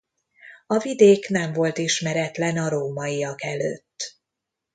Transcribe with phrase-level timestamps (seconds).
[0.67, 4.17] A vidék nem volt ismeretlen a rómaiak előtt.